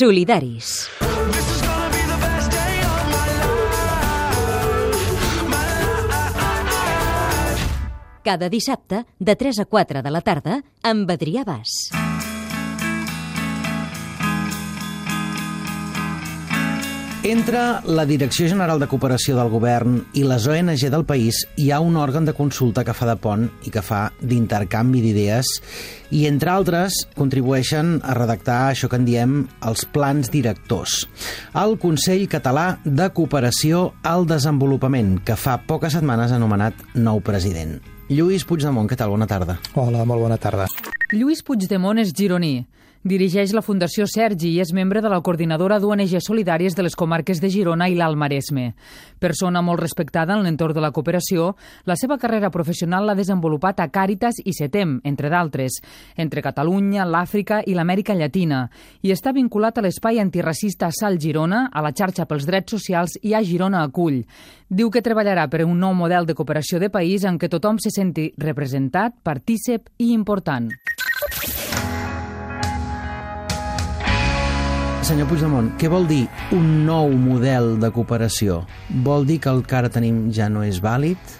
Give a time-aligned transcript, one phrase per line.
[0.00, 0.88] Solidaris.
[8.24, 12.09] Cada dissabte, de 3 a 4 de la tarda, amb Adrià Bas.
[17.22, 21.82] Entre la Direcció General de Cooperació del Govern i les ONG del país hi ha
[21.84, 25.50] un òrgan de consulta que fa de pont i que fa d'intercanvi d'idees
[26.16, 29.36] i, entre altres, contribueixen a redactar això que en diem
[29.68, 31.04] els plans directors.
[31.52, 37.76] El Consell Català de Cooperació al Desenvolupament, que fa poques setmanes ha anomenat nou president.
[38.08, 39.12] Lluís Puigdemont, què tal?
[39.12, 39.60] Bona tarda.
[39.76, 40.72] Hola, molt bona tarda.
[41.12, 42.62] Lluís Puigdemont és gironí.
[43.00, 47.38] Dirigeix la Fundació Sergi i és membre de la coordinadora d'ONG Solidàries de les comarques
[47.40, 48.74] de Girona i l'Alt Maresme.
[49.16, 51.54] Persona molt respectada en l'entorn de la cooperació,
[51.88, 55.78] la seva carrera professional l'ha desenvolupat a Càritas i Setem, entre d'altres,
[56.20, 58.66] entre Catalunya, l'Àfrica i l'Amèrica Llatina,
[59.00, 63.32] i està vinculat a l'espai antiracista Sal Girona, a la xarxa pels drets socials i
[63.32, 64.26] a Girona Acull.
[64.68, 67.96] Diu que treballarà per un nou model de cooperació de país en què tothom se
[67.96, 70.68] senti representat, partícip i important.
[75.10, 76.20] Senyor Puigdemont, què vol dir
[76.54, 78.60] un nou model de cooperació?
[79.02, 81.32] Vol dir que el que ara tenim ja no és vàlid?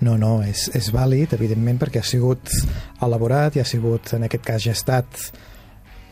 [0.00, 2.48] No, no, és, és vàlid, evidentment, perquè ha sigut
[3.04, 5.20] elaborat i ha sigut, en aquest cas, gestat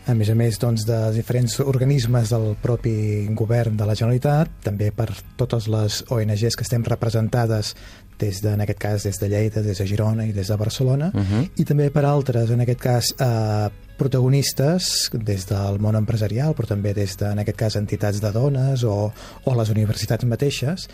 [0.05, 2.93] a més a més doncs, de diferents organismes del propi
[3.33, 7.73] govern de la Generalitat, també per totes les ONGs que estem representades
[8.21, 11.09] des de, en aquest cas des de Lleida, des de Girona i des de Barcelona,
[11.09, 11.49] uh -huh.
[11.57, 13.69] i també per altres, en aquest cas eh,
[14.03, 18.83] protagonistes des del món empresarial, però també des de, en aquest cas, entitats de dones
[18.83, 20.89] o, o les universitats mateixes.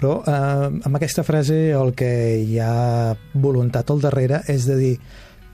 [0.00, 4.94] Però eh, amb aquesta frase el que hi ha voluntat al darrere és de dir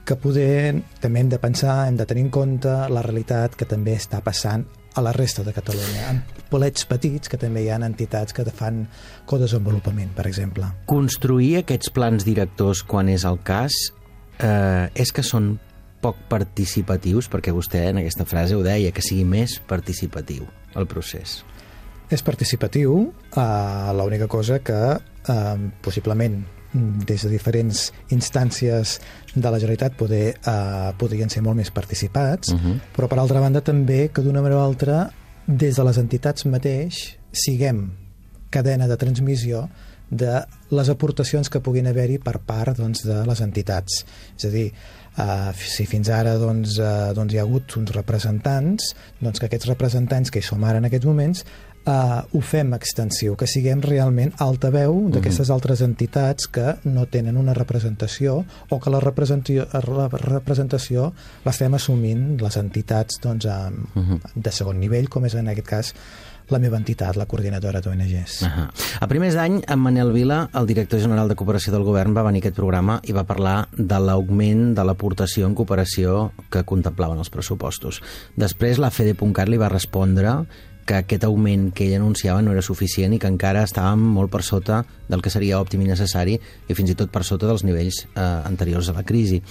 [0.07, 0.71] que poder
[1.03, 4.63] també hem de pensar, hem de tenir en compte la realitat que també està passant
[4.97, 8.85] a la resta de Catalunya, amb polets petits que també hi ha entitats que fan
[9.29, 10.71] codesenvolupament, per exemple.
[10.89, 13.75] Construir aquests plans directors quan és el cas
[14.39, 15.57] eh, és que són
[16.01, 20.45] poc participatius, perquè vostè en aquesta frase ho deia, que sigui més participatiu
[20.77, 21.41] el procés.
[22.09, 26.43] És participatiu, eh, l'única cosa que eh, possiblement
[26.73, 28.99] des de diferents instàncies
[29.33, 32.79] de la Generalitat poder, eh, podrien ser molt més participats, uh -huh.
[32.95, 35.11] però per altra banda també que d'una manera o altra
[35.47, 37.91] des de les entitats mateix siguem
[38.49, 39.69] cadena de transmissió
[40.09, 40.39] de
[40.71, 44.03] les aportacions que puguin haver-hi per part doncs, de les entitats.
[44.37, 44.69] És a dir,
[45.17, 49.65] Uh, si fins ara doncs, uh, doncs hi ha hagut uns representants, doncs que aquests
[49.65, 51.41] representants que hi som ara en aquests moments
[51.87, 55.15] uh, ho fem extensiu, que siguem realment altaveu mhm.
[55.15, 61.11] d'aquestes altres entitats que no tenen una representació o que la representació, la representació
[61.47, 64.19] l'estem assumint les entitats doncs, uh -huh.
[64.35, 65.93] de segon nivell, com és en aquest cas
[66.49, 68.41] la meva entitat, la coordinadora d'ONGs.
[68.41, 68.67] Uh -huh.
[68.99, 72.39] A primers d'any, en Manel Vila, el director general de cooperació del govern, va venir
[72.39, 77.29] a aquest programa i va parlar de l'augment de l'aportació en cooperació que contemplaven els
[77.29, 78.01] pressupostos.
[78.35, 80.45] Després, la FEDE.cat li va respondre
[80.85, 84.41] que aquest augment que ell anunciava no era suficient i que encara estàvem molt per
[84.41, 88.05] sota del que seria òptim i necessari i fins i tot per sota dels nivells
[88.15, 89.43] eh, anteriors a la crisi.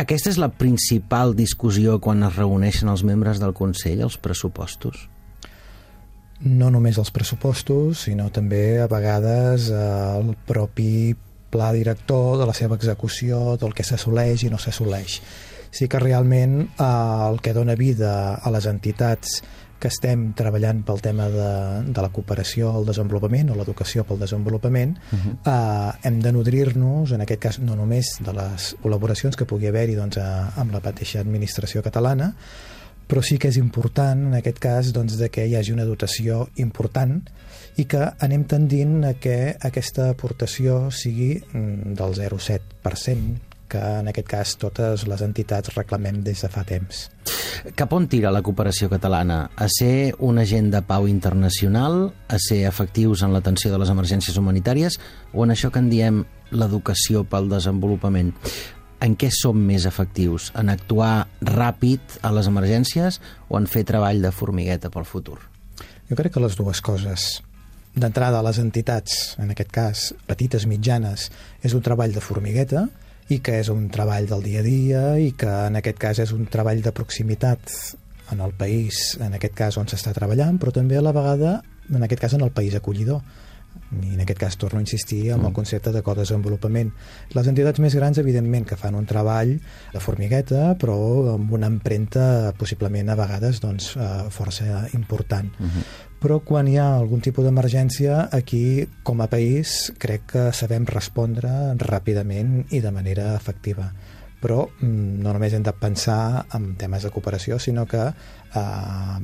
[0.00, 5.13] Aquesta és la principal discussió quan es reuneixen els membres del Consell, els pressupostos?
[6.44, 9.80] No només els pressupostos, sinó també a vegades eh,
[10.20, 11.14] el propi
[11.54, 15.20] pla director de la seva execució, del que s'assoleix i no s'assoleix.
[15.74, 16.88] Sí que realment eh,
[17.30, 19.40] el que dona vida a les entitats
[19.80, 21.48] que estem treballant pel tema de,
[21.92, 25.34] de la cooperació al desenvolupament o l'educació pel desenvolupament, uh -huh.
[25.44, 29.94] eh, hem de nodrir-nos, en aquest cas no només de les col·laboracions que pugui haver-hi
[29.94, 32.34] doncs, amb la mateixa administració catalana,
[33.08, 36.48] però sí que és important, en aquest cas, doncs, de que hi hagi una dotació
[36.62, 37.20] important
[37.80, 44.28] i que anem tendint a que aquesta aportació sigui mm, del 0,7%, que en aquest
[44.30, 47.08] cas totes les entitats reclamem des de fa temps.
[47.74, 49.48] Cap on tira la cooperació catalana?
[49.56, 52.12] A ser un agent de pau internacional?
[52.28, 55.00] A ser efectius en l'atenció de les emergències humanitàries?
[55.32, 58.34] O en això que en diem l'educació pel desenvolupament?
[59.04, 60.48] En què som més efectius?
[60.56, 63.20] En actuar ràpid a les emergències
[63.50, 65.40] o en fer treball de formigueta pel futur?
[66.08, 67.26] Jo crec que les dues coses.
[67.94, 71.28] D'entrada, les entitats, en aquest cas petites, mitjanes,
[71.62, 72.86] és un treball de formigueta
[73.32, 76.32] i que és un treball del dia a dia i que en aquest cas és
[76.34, 77.76] un treball de proximitat
[78.32, 81.58] en el país, en aquest cas on s'està treballant, però també a la vegada,
[81.92, 83.20] en aquest cas, en el país acollidor
[84.02, 86.90] i en aquest cas torno a insistir amb el concepte de codesenvolupament.
[87.34, 89.54] Les entitats més grans, evidentment, que fan un treball
[89.92, 90.96] de formigueta, però
[91.34, 95.52] amb una empremta possiblement a vegades doncs, eh, força important.
[95.58, 95.84] Uh -huh.
[96.24, 101.50] Però quan hi ha algun tipus d'emergència, aquí, com a país, crec que sabem respondre
[101.76, 103.92] ràpidament i de manera efectiva
[104.44, 109.18] però mm, no només hem de pensar en temes de cooperació, sinó que, eh,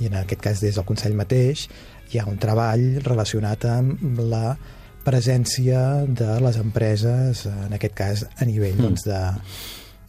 [0.00, 1.68] i en aquest cas des del Consell mateix,
[2.12, 4.56] hi ha un treball relacionat amb la
[5.02, 8.84] presència de les empreses, en aquest cas a nivell mm.
[8.84, 9.22] doncs, de,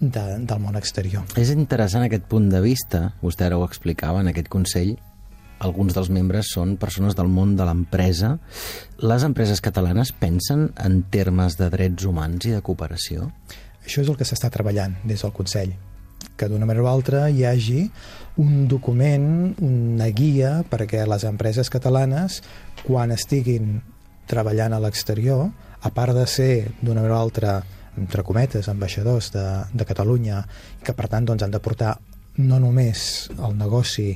[0.03, 1.25] de, del món exterior.
[1.39, 4.93] És interessant aquest punt de vista, vostè ara ho explicava en aquest Consell,
[5.63, 8.33] alguns dels membres són persones del món de l'empresa.
[8.99, 13.31] Les empreses catalanes pensen en termes de drets humans i de cooperació?
[13.83, 15.71] Això és el que s'està treballant des del Consell
[16.43, 17.87] que d'una manera o altra hi hagi
[18.43, 22.41] un document, una guia perquè les empreses catalanes,
[22.83, 23.77] quan estiguin
[24.27, 25.47] treballant a l'exterior,
[25.83, 27.61] a part de ser d'una manera o altra
[27.97, 30.41] entre cometes, ambaixadors de, de Catalunya,
[30.83, 31.93] que per tant doncs, han de portar
[32.41, 34.09] no només el negoci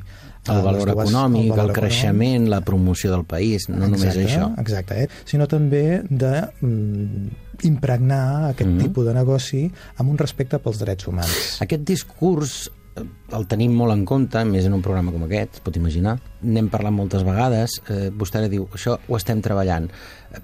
[0.47, 2.51] el valor dues, econòmic, el, valor el creixement, econòmic.
[2.56, 4.47] la promoció del país, no exacte, només això.
[4.63, 5.09] Exacte, eh?
[5.27, 6.31] sinó també de
[6.62, 8.81] mm, impregnar aquest mm -hmm.
[8.83, 11.62] tipus de negoci amb un respecte pels drets humans.
[11.62, 13.04] Aquest discurs eh,
[13.38, 16.19] el tenim molt en compte, més en un programa com aquest, pot imaginar.
[16.42, 17.81] N'hem parlat moltes vegades.
[17.89, 19.89] Eh, vostè ara diu, això ho estem treballant.
[20.31, 20.39] Eh,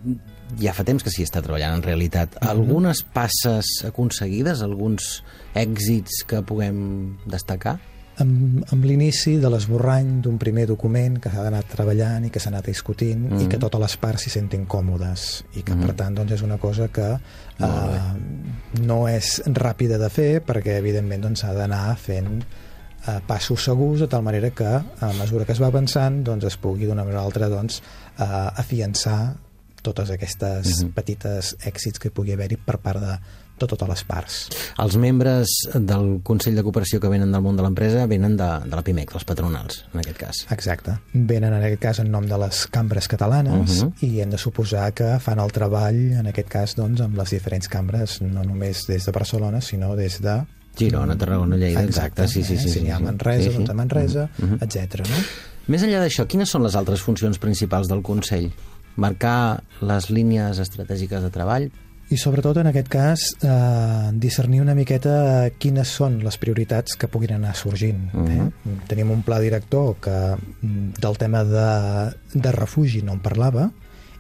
[0.60, 2.30] ja fa temps que s'hi està treballant, en realitat.
[2.30, 2.50] Mm -hmm.
[2.50, 5.24] Algunes passes aconseguides, alguns
[5.56, 7.80] èxits que puguem destacar?
[8.22, 12.52] Amb, amb l'inici de l'esborrany d'un primer document que s'ha d'anar treballant i que s'ha
[12.52, 13.44] anat discutint mm -hmm.
[13.46, 15.86] i que totes les parts s'hi sentin còmodes i que mm -hmm.
[15.86, 17.10] per tant doncs, és una cosa que
[17.60, 18.14] uh,
[18.82, 22.44] no és ràpida de fer perquè evidentment doncs, s'ha doncs, d'anar fent
[23.08, 26.58] uh, passos segurs de tal manera que a mesura que es va avançant doncs, es
[26.58, 27.82] pugui d'una manera o altra doncs,
[28.20, 29.36] uh, afiançar
[29.82, 30.94] totes aquestes mm -hmm.
[30.94, 33.20] petites èxits que pugui haver-hi per part de,
[33.60, 34.38] de totes les parts.
[34.82, 38.76] Els membres del Consell de Cooperació que venen del món de l'empresa venen de, de
[38.76, 40.42] la PIMEC, dels patronals, en aquest cas.
[40.56, 40.98] Exacte.
[41.14, 44.10] Venen en aquest cas en nom de les cambres catalanes uh -huh.
[44.10, 47.68] i hem de suposar que fan el treball, en aquest cas, doncs, amb les diferents
[47.68, 50.44] cambres, no només des de Barcelona, sinó des de
[50.76, 52.70] Girona, Tarragona, Lleida, exacte, exacte sí, sí, sí.
[52.70, 53.58] Si sí, hi ha Manresa, sí, sí.
[53.58, 54.64] doncs a Manresa, uh -huh.
[54.64, 55.08] etc.
[55.08, 55.16] no?
[55.68, 58.52] Més enllà d'això, quines són les altres funcions principals del Consell?
[58.96, 61.72] Marcar les línies estratègiques de treball,
[62.14, 67.36] i sobretot en aquest cas eh, discernir una miqueta quines són les prioritats que puguin
[67.40, 68.14] anar sorgint.
[68.14, 68.32] Uh -huh.
[68.32, 68.42] eh?
[68.42, 68.80] Mhm.
[68.88, 73.72] Tenim un pla director que mm, del tema de, de refugi no en parlava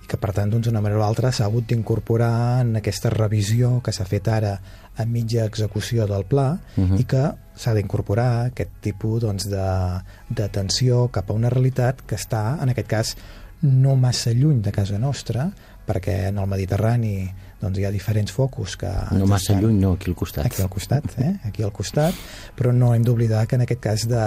[0.03, 3.81] i que per tant d'una doncs, manera o altra s'ha hagut d'incorporar en aquesta revisió
[3.81, 4.59] que s'ha fet ara
[4.95, 6.91] a mitja execució del pla uh mhm.
[6.91, 6.99] -huh.
[6.99, 12.69] i que s'ha d'incorporar aquest tipus doncs, d'atenció cap a una realitat que està, en
[12.69, 13.17] aquest cas,
[13.61, 15.51] no massa lluny de casa nostra,
[15.87, 17.31] perquè en el Mediterrani
[17.63, 18.91] doncs hi ha diferents focus que...
[19.15, 19.63] No massa estan...
[19.63, 20.45] lluny, no, aquí al costat.
[20.49, 21.33] Aquí al costat, eh?
[21.47, 22.17] aquí al costat,
[22.59, 24.23] però no hem d'oblidar que en aquest cas de,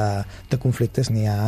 [0.51, 1.39] de conflictes n'hi ha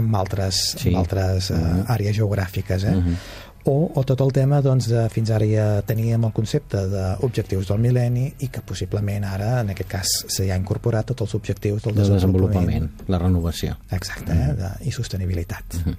[0.00, 0.90] en altres, sí.
[0.92, 1.88] en altres uh, -huh.
[1.96, 2.84] àrees geogràfiques.
[2.84, 2.96] Eh?
[2.96, 6.82] Uh -huh o, o tot el tema doncs, de fins ara ja teníem el concepte
[6.90, 11.34] d'objectius del mil·lenni i que possiblement ara, en aquest cas, s'hi ha incorporat tots els
[11.38, 12.68] objectius del de desenvolupament.
[12.68, 13.08] desenvolupament.
[13.08, 13.78] La renovació.
[13.96, 15.78] Exacte, eh, de, i sostenibilitat.
[15.80, 15.96] Uh -huh.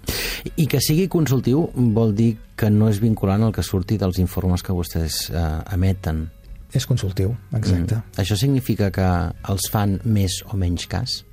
[0.55, 4.61] I que sigui consultiu vol dir que no és vinculant el que surti dels informes
[4.61, 6.29] que vostès eh, emeten.
[6.71, 7.95] És consultiu, exacte.
[7.95, 8.01] Mm.
[8.17, 11.25] Això significa que els fan més o menys cas?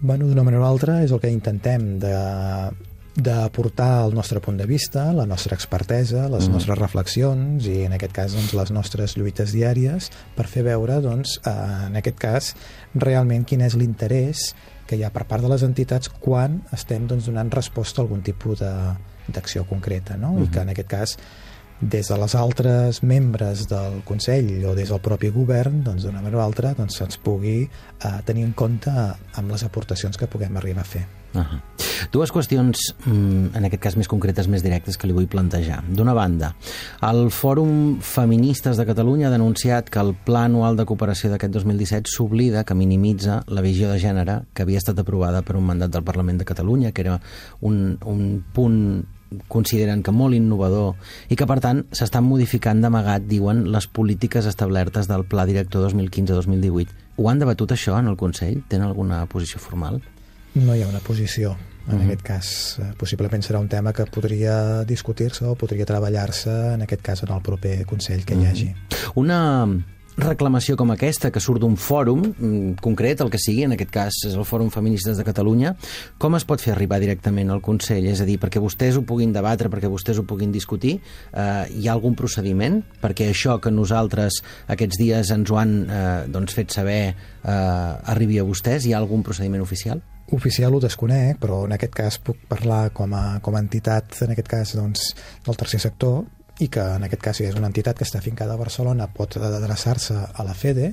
[0.00, 2.14] Bueno, d'una manera o altra és el que intentem de
[3.18, 6.54] d'aportar el nostre punt de vista, la nostra expertesa, les mm.
[6.54, 11.40] nostres reflexions i en aquest cas doncs, les nostres lluites diàries per fer veure doncs,
[11.42, 11.54] eh,
[11.88, 12.52] en aquest cas
[12.94, 14.52] realment quin és l'interès
[14.88, 18.22] que hi ha per part de les entitats quan estem doncs, donant resposta a algun
[18.22, 20.32] tipus d'acció concreta no?
[20.32, 20.44] Mm -hmm.
[20.44, 21.18] i que en aquest cas
[21.80, 26.38] des de les altres membres del Consell o des del propi govern, doncs d'una manera
[26.38, 30.82] o altra doncs, se'ns pugui eh, tenir en compte amb les aportacions que puguem arribar
[30.82, 31.17] a fer.
[31.34, 31.60] Uh -huh.
[32.12, 35.82] Dues qüestions, mm, en aquest cas més concretes, més directes, que li vull plantejar.
[35.88, 36.54] D'una banda,
[37.02, 42.10] el Fòrum Feministes de Catalunya ha denunciat que el Pla Anual de Cooperació d'aquest 2017
[42.10, 46.04] s'oblida que minimitza la visió de gènere que havia estat aprovada per un mandat del
[46.04, 47.20] Parlament de Catalunya, que era
[47.60, 49.04] un, un punt
[49.48, 50.94] consideren que molt innovador
[51.28, 56.88] i que, per tant, s'estan modificant d'amagat, diuen, les polítiques establertes del Pla Director 2015-2018.
[57.18, 58.62] Ho han debatut això en el Consell?
[58.68, 60.00] Tenen alguna posició formal?
[60.58, 61.56] No hi ha una posició
[61.88, 62.04] en uh -huh.
[62.04, 62.78] aquest cas.
[62.78, 67.32] Eh, possiblement serà un tema que podria discutir-se o podria treballar-se, en aquest cas, en
[67.32, 68.74] el proper Consell que hi hagi.
[69.14, 69.68] Una
[70.18, 74.18] reclamació com aquesta, que surt d'un fòrum mm, concret, el que sigui, en aquest cas
[74.26, 75.76] és el Fòrum Feministes de Catalunya,
[76.18, 78.06] com es pot fer arribar directament al Consell?
[78.10, 80.98] És a dir, perquè vostès ho puguin debatre, perquè vostès ho puguin discutir,
[81.32, 82.82] eh, hi ha algun procediment?
[83.00, 88.38] Perquè això que nosaltres aquests dies ens ho han eh, doncs, fet saber eh, arribi
[88.38, 90.02] a vostès, hi ha algun procediment oficial?
[90.36, 94.34] Oficial ho desconec, però en aquest cas puc parlar com a, com a entitat, en
[94.34, 95.14] aquest cas doncs,
[95.46, 96.24] del tercer sector,
[96.58, 99.36] i que en aquest cas si és una entitat que està fincada a Barcelona pot
[99.38, 100.88] adreçar-se a la FEDE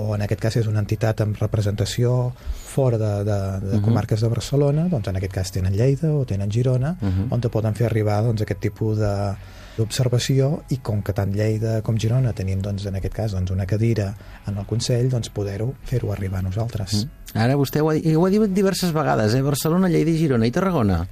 [0.00, 3.78] o en aquest cas és una entitat amb representació fora de, de, de uh mhm.
[3.78, 3.84] -huh.
[3.84, 7.20] comarques de Barcelona, doncs en aquest cas tenen Lleida o tenen Girona, uh mhm.
[7.20, 7.34] -huh.
[7.34, 9.34] on te poden fer arribar doncs, aquest tipus de
[9.76, 13.66] d'observació i com que tant Lleida com Girona tenim doncs, en aquest cas doncs, una
[13.66, 14.12] cadira
[14.46, 17.00] en el Consell, doncs poder-ho fer-ho arribar a nosaltres.
[17.02, 17.38] Mm.
[17.44, 19.42] Ara vostè ho ha, ho ha dit diverses vegades, eh?
[19.42, 21.02] Barcelona, Lleida i Girona i Tarragona.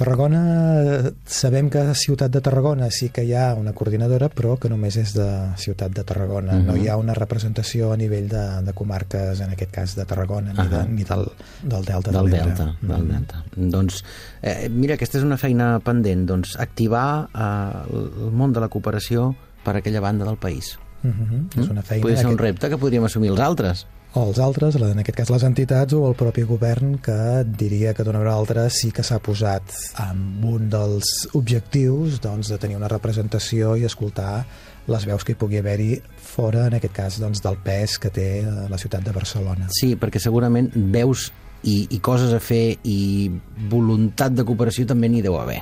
[0.00, 4.96] Tarragona, sabem que Ciutat de Tarragona sí que hi ha una coordinadora, però que només
[4.96, 5.26] és de
[5.60, 6.54] Ciutat de Tarragona.
[6.54, 6.66] Uh -huh.
[6.70, 10.52] No hi ha una representació a nivell de, de comarques, en aquest cas de Tarragona,
[10.52, 10.64] uh -huh.
[10.64, 11.26] ni, de, ni del,
[11.62, 12.96] del Delta del de Delta, uh -huh.
[12.96, 13.44] del Delta.
[13.56, 14.04] Doncs,
[14.40, 19.34] eh, mira, aquesta és una feina pendent, doncs, activar eh, el món de la cooperació
[19.62, 20.78] per aquella banda del país.
[21.04, 21.60] Uh -huh.
[21.60, 22.02] És una feina...
[22.02, 25.30] Podria ser un repte que podríem assumir els altres o els altres, en aquest cas
[25.30, 29.20] les entitats o el propi govern que diria que d'una manera altra sí que s'ha
[29.22, 34.44] posat amb un dels objectius doncs, de tenir una representació i escoltar
[34.90, 38.28] les veus que hi pugui haver-hi fora, en aquest cas, doncs, del pes que té
[38.42, 39.70] eh, la ciutat de Barcelona.
[39.78, 41.28] Sí, perquè segurament veus
[41.62, 43.30] i, i coses a fer i
[43.70, 45.60] voluntat de cooperació també n'hi deu haver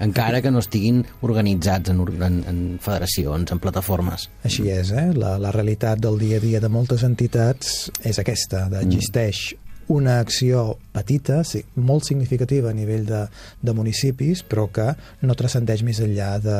[0.00, 4.28] encara que no estiguin organitzats en, en, en federacions, en plataformes.
[4.44, 5.10] Així és, eh?
[5.16, 10.20] La, la realitat del dia a dia de moltes entitats és aquesta, d'existeix mm una
[10.20, 13.24] acció petita, sí, molt significativa a nivell de,
[13.58, 14.86] de municipis, però que
[15.26, 16.58] no transcendeix més enllà de,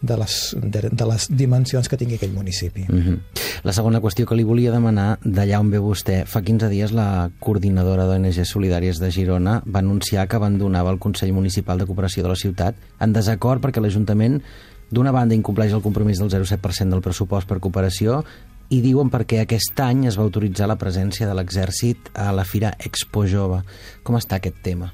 [0.00, 2.86] de les, de, de les dimensions que tingui aquell municipi.
[2.88, 2.98] Mhm.
[2.98, 3.18] -huh.
[3.64, 7.30] La segona qüestió que li volia demanar, d'allà on ve vostè, fa 15 dies la
[7.40, 12.28] coordinadora d'ONG Solidàries de Girona va anunciar que abandonava el Consell Municipal de Cooperació de
[12.28, 14.42] la ciutat en desacord perquè l'Ajuntament
[14.90, 18.24] d'una banda incompleix el compromís del 0,7% del pressupost per cooperació
[18.68, 22.74] i diuen perquè aquest any es va autoritzar la presència de l'exèrcit a la Fira
[22.78, 23.62] Expo Jove.
[24.02, 24.92] Com està aquest tema?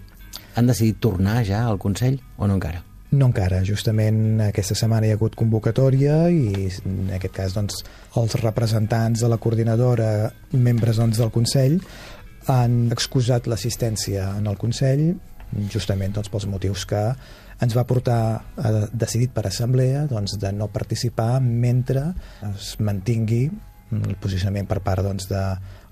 [0.54, 2.84] Han decidit tornar ja al Consell o no encara?
[3.14, 7.84] No encara, justament aquesta setmana hi ha hagut convocatòria i en aquest cas doncs,
[8.20, 10.08] els representants de la coordinadora,
[10.52, 11.78] membres doncs, del Consell,
[12.50, 15.12] han excusat l'assistència en el Consell
[15.70, 17.04] justament doncs, pels motius que
[17.62, 18.18] ens va portar
[18.58, 22.08] a, decidit per assemblea doncs, de no participar mentre
[22.50, 23.46] es mantingui
[23.94, 25.42] el posicionament per part doncs, de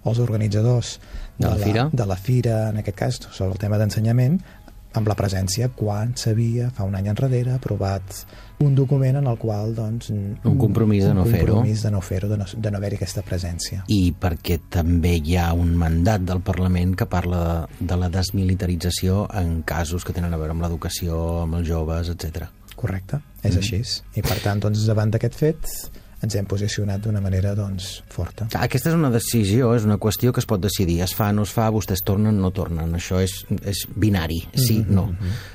[0.08, 0.96] els organitzadors
[1.38, 1.84] de, de, la, fira.
[1.92, 4.40] de la fira, en aquest cas, sobre el tema d'ensenyament,
[4.98, 8.24] amb la presència quan s'havia, fa un any enrere, aprovat
[8.62, 12.28] un document en el qual doncs, un compromís de no fer-ho compromís de no fer-ho,
[12.30, 16.42] de no, de no haver-hi aquesta presència i perquè també hi ha un mandat del
[16.46, 21.18] Parlament que parla de, de la desmilitarització en casos que tenen a veure amb l'educació,
[21.42, 22.46] amb els joves, etc.
[22.76, 23.58] Correcte, és mm.
[23.58, 23.82] així
[24.20, 25.74] i per tant, doncs, davant d'aquest fet
[26.22, 28.46] ens hem posicionat d'una manera doncs, forta.
[28.58, 31.00] Aquesta és una decisió, és una qüestió que es pot decidir.
[31.02, 32.94] Es fa, no es fa, vostès tornen, no tornen.
[32.98, 34.94] Això és, és binari, sí, mm -hmm.
[34.94, 35.08] no.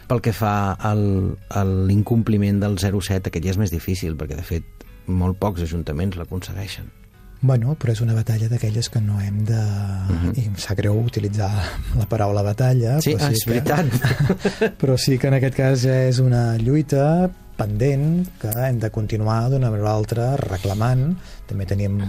[0.07, 4.43] Pel que fa al, a l'incompliment del 07, aquest ja és més difícil, perquè de
[4.43, 4.63] fet
[5.05, 6.91] molt pocs ajuntaments l'aconsegueixen.
[7.39, 9.53] Bueno, però és una batalla d'aquelles que no hem de...
[9.53, 10.38] Uh -huh.
[10.38, 11.51] I em sap greu utilitzar
[11.95, 13.00] la paraula batalla.
[13.00, 13.50] Sí, però sí és que...
[13.51, 13.86] veritat.
[14.81, 19.71] però sí que en aquest cas és una lluita pendent que hem de continuar d'una
[19.73, 21.09] manera o altra reclamant.
[21.49, 21.99] També tenim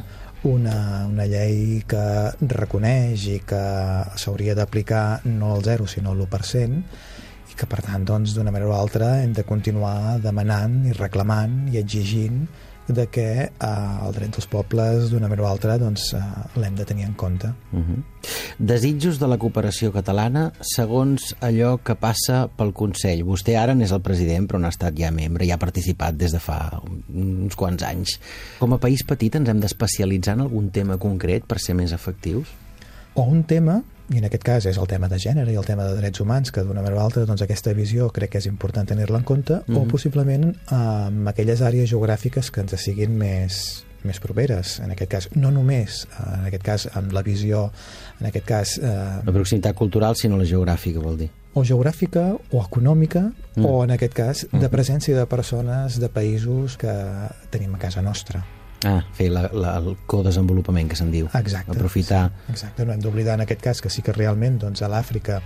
[0.47, 2.03] una, una llei que
[2.55, 3.63] reconeix i que
[4.21, 6.85] s'hauria d'aplicar no al 0 sinó al 1%
[7.49, 11.65] i que per tant doncs d'una manera o altra hem de continuar demanant i reclamant
[11.73, 12.45] i exigint
[12.89, 13.49] de que eh,
[14.07, 16.23] el dret dels pobles d'una manera o altra doncs, eh,
[16.59, 17.53] l'hem de tenir en compte.
[17.73, 18.03] Uh -huh.
[18.59, 23.25] Desitjos de la cooperació catalana segons allò que passa pel Consell.
[23.25, 26.39] Vostè ara n'és el president, però n'ha estat ja membre i ha participat des de
[26.39, 26.81] fa
[27.15, 28.21] uns quants anys.
[28.59, 32.49] Com a país petit ens hem d'especialitzar en algun tema concret per ser més efectius?
[33.15, 35.85] O un tema i en aquest cas és el tema de gènere i el tema
[35.85, 38.89] de drets humans, que d'una manera o altra doncs, aquesta visió crec que és important
[38.89, 39.77] tenir-la en compte, mm -hmm.
[39.77, 39.91] o mhm.
[39.91, 45.29] possiblement amb eh, aquelles àrees geogràfiques que ens siguin més, més properes, en aquest cas,
[45.35, 47.71] no només en aquest cas amb la visió
[48.21, 48.79] en aquest cas...
[48.79, 53.65] Eh, la proximitat cultural, sinó la geogràfica, vol dir o geogràfica o econòmica mm.
[53.65, 54.71] o en aquest cas de mm.
[54.71, 56.93] presència de persones de països que
[57.51, 58.45] tenim a casa nostra
[58.87, 61.29] Ah, fer la, la, el codesenvolupament, que se'n diu.
[61.35, 61.75] Exacte.
[61.75, 62.29] Aprofitar...
[62.47, 65.41] Sí, exacte, no hem d'oblidar en aquest cas que sí que realment doncs, a l'Àfrica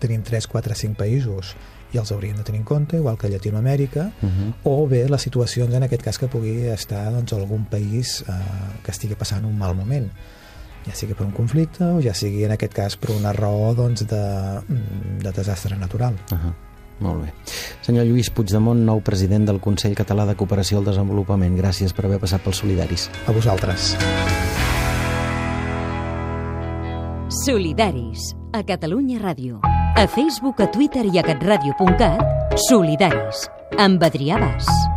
[0.00, 1.54] tenim 3, 4, 5 països
[1.92, 4.52] i els hauríem de tenir en compte, igual que Llatinoamèrica, uh -huh.
[4.64, 8.32] o bé les situacions, en aquest cas, que pugui estar doncs, algun país eh,
[8.84, 10.10] que estigui passant un mal moment
[10.86, 14.06] ja sigui per un conflicte o ja sigui en aquest cas per una raó doncs,
[14.08, 14.22] de,
[14.68, 16.14] mm, de desastre natural.
[16.30, 16.54] Uh -huh.
[17.00, 17.32] Molt bé.
[17.84, 22.20] Senyor Lluís Puigdemont, nou president del Consell Català de Cooperació al Desenvolupament, gràcies per haver
[22.20, 23.08] passat pels solidaris.
[23.26, 23.94] A vosaltres.
[27.44, 29.60] Solidaris, a Catalunya Ràdio.
[29.96, 33.46] A Facebook, a Twitter i a catradio.cat, Solidaris,
[33.78, 34.89] amb Adrià Bas.